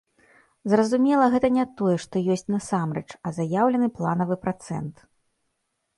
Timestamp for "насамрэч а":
2.55-3.37